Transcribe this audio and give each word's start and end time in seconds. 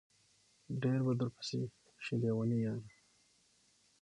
ډېر 0.81 0.99
به 1.05 1.13
درپسې 1.19 1.61
شي 2.03 2.15
لېوني 2.21 2.57
ياره 2.65 2.87